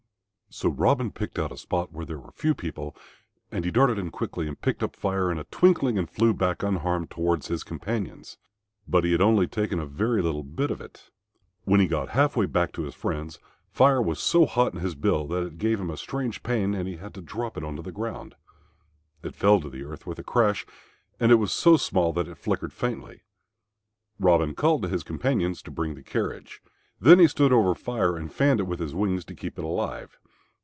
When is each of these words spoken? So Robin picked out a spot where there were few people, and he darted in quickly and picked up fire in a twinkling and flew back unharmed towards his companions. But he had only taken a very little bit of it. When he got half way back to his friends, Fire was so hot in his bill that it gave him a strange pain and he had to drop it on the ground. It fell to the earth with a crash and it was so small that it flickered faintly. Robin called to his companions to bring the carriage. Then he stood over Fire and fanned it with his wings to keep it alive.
So 0.53 0.67
Robin 0.67 1.11
picked 1.13 1.39
out 1.39 1.53
a 1.53 1.57
spot 1.57 1.93
where 1.93 2.05
there 2.05 2.19
were 2.19 2.33
few 2.33 2.53
people, 2.53 2.93
and 3.53 3.63
he 3.63 3.71
darted 3.71 3.97
in 3.97 4.09
quickly 4.11 4.49
and 4.49 4.59
picked 4.61 4.83
up 4.83 4.97
fire 4.97 5.31
in 5.31 5.37
a 5.39 5.45
twinkling 5.45 5.97
and 5.97 6.09
flew 6.09 6.33
back 6.33 6.61
unharmed 6.61 7.09
towards 7.09 7.47
his 7.47 7.63
companions. 7.63 8.37
But 8.85 9.05
he 9.05 9.13
had 9.13 9.21
only 9.21 9.47
taken 9.47 9.79
a 9.79 9.85
very 9.85 10.21
little 10.21 10.43
bit 10.43 10.69
of 10.69 10.81
it. 10.81 11.09
When 11.63 11.79
he 11.79 11.87
got 11.87 12.09
half 12.09 12.35
way 12.35 12.47
back 12.47 12.73
to 12.73 12.81
his 12.83 12.93
friends, 12.95 13.39
Fire 13.71 14.01
was 14.01 14.19
so 14.19 14.45
hot 14.45 14.73
in 14.73 14.81
his 14.81 14.93
bill 14.93 15.25
that 15.29 15.43
it 15.45 15.57
gave 15.57 15.79
him 15.79 15.89
a 15.89 15.95
strange 15.95 16.43
pain 16.43 16.73
and 16.75 16.85
he 16.85 16.97
had 16.97 17.13
to 17.13 17.21
drop 17.21 17.55
it 17.55 17.63
on 17.63 17.77
the 17.77 17.89
ground. 17.89 18.35
It 19.23 19.35
fell 19.35 19.61
to 19.61 19.69
the 19.69 19.85
earth 19.85 20.05
with 20.05 20.19
a 20.19 20.23
crash 20.23 20.65
and 21.17 21.31
it 21.31 21.35
was 21.35 21.53
so 21.53 21.77
small 21.77 22.11
that 22.11 22.27
it 22.27 22.35
flickered 22.37 22.73
faintly. 22.73 23.21
Robin 24.19 24.53
called 24.53 24.81
to 24.81 24.89
his 24.89 25.03
companions 25.03 25.61
to 25.61 25.71
bring 25.71 25.95
the 25.95 26.03
carriage. 26.03 26.61
Then 26.99 27.19
he 27.19 27.27
stood 27.29 27.53
over 27.53 27.73
Fire 27.73 28.17
and 28.17 28.29
fanned 28.29 28.59
it 28.59 28.67
with 28.67 28.81
his 28.81 28.93
wings 28.93 29.23
to 29.25 29.33
keep 29.33 29.57
it 29.57 29.63
alive. 29.63 30.17